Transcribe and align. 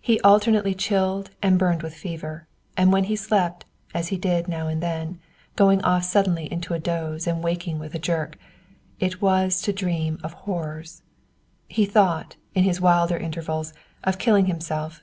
He 0.00 0.20
alternately 0.20 0.72
chilled 0.72 1.30
and 1.42 1.58
burned 1.58 1.82
with 1.82 1.92
fever, 1.92 2.46
and 2.76 2.92
when 2.92 3.02
he 3.02 3.16
slept, 3.16 3.64
as 3.92 4.06
he 4.06 4.16
did 4.16 4.46
now 4.46 4.68
and 4.68 4.80
then, 4.80 5.18
going 5.56 5.82
off 5.82 6.04
suddenly 6.04 6.44
into 6.52 6.74
a 6.74 6.78
doze 6.78 7.26
and 7.26 7.42
waking 7.42 7.80
with 7.80 7.92
a 7.92 7.98
jerk, 7.98 8.38
it 9.00 9.20
was 9.20 9.60
to 9.62 9.72
dream 9.72 10.20
of 10.22 10.32
horrors. 10.32 11.02
He 11.68 11.86
thought, 11.86 12.36
in 12.54 12.62
his 12.62 12.80
wilder 12.80 13.16
intervals, 13.16 13.72
of 14.04 14.18
killing 14.20 14.46
himself. 14.46 15.02